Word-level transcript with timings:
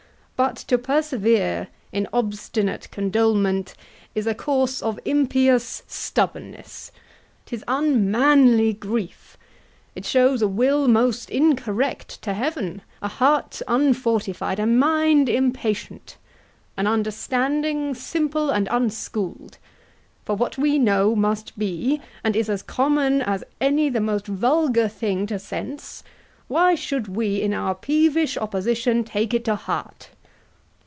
But 0.43 0.55
to 0.69 0.79
persevere 0.79 1.67
In 1.91 2.07
obstinate 2.11 2.89
condolement 2.89 3.75
is 4.15 4.25
a 4.25 4.33
course 4.33 4.81
Of 4.81 4.99
impious 5.05 5.83
stubbornness. 5.85 6.91
'Tis 7.45 7.63
unmanly 7.67 8.73
grief, 8.73 9.37
It 9.93 10.03
shows 10.03 10.41
a 10.41 10.47
will 10.47 10.87
most 10.87 11.29
incorrect 11.29 12.23
to 12.23 12.33
heaven, 12.33 12.81
A 13.03 13.07
heart 13.07 13.61
unfortified, 13.67 14.59
a 14.59 14.65
mind 14.65 15.29
impatient, 15.29 16.17
An 16.75 16.87
understanding 16.87 17.93
simple 17.93 18.49
and 18.49 18.67
unschool'd; 18.69 19.59
For 20.25 20.35
what 20.35 20.57
we 20.57 20.79
know 20.79 21.15
must 21.15 21.55
be, 21.59 22.01
and 22.23 22.35
is 22.35 22.49
as 22.49 22.63
common 22.63 23.21
As 23.21 23.43
any 23.59 23.89
the 23.89 24.01
most 24.01 24.25
vulgar 24.25 24.87
thing 24.87 25.27
to 25.27 25.37
sense, 25.37 26.03
Why 26.47 26.73
should 26.73 27.09
we 27.09 27.39
in 27.43 27.53
our 27.53 27.75
peevish 27.75 28.37
opposition 28.37 29.03
Take 29.03 29.35
it 29.35 29.45
to 29.45 29.53
heart? 29.53 30.09